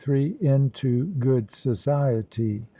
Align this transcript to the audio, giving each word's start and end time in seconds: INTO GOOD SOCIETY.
INTO 0.07 1.05
GOOD 1.19 1.51
SOCIETY. 1.51 2.65